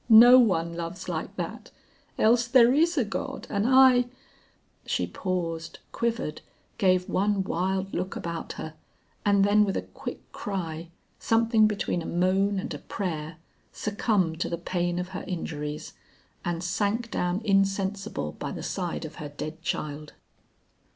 No 0.09 0.39
one 0.39 0.73
loves 0.75 1.07
like 1.07 1.35
that; 1.35 1.69
else 2.17 2.47
there 2.47 2.73
is 2.73 2.97
a 2.97 3.05
God 3.05 3.45
and 3.51 3.67
I" 3.67 4.05
She 4.87 5.05
paused, 5.05 5.77
quivered, 5.91 6.41
gave 6.79 7.07
one 7.07 7.43
wild 7.43 7.93
look 7.93 8.15
about 8.15 8.53
her, 8.53 8.73
and 9.23 9.45
then 9.45 9.63
with 9.63 9.77
a 9.77 9.83
quick 9.83 10.31
cry, 10.31 10.87
something 11.19 11.67
between 11.67 12.01
a 12.01 12.07
moan 12.07 12.57
and 12.57 12.73
a 12.73 12.79
prayer, 12.79 13.37
succumbed 13.71 14.39
to 14.41 14.49
the 14.49 14.57
pain 14.57 14.97
of 14.97 15.09
her 15.09 15.23
injuries, 15.27 15.93
and 16.43 16.63
sank 16.63 17.11
down 17.11 17.39
insensible 17.43 18.31
by 18.31 18.51
the 18.51 18.63
side 18.63 19.05
of 19.05 19.17
her 19.17 19.29
dead 19.29 19.61
child. 19.61 20.13